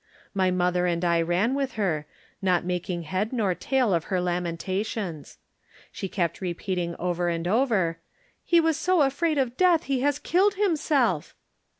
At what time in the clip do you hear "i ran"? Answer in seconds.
1.05-1.53